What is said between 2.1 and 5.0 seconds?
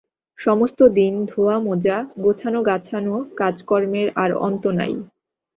গোছানো-গাছানো–কাজকর্মের আর অন্ত নাই।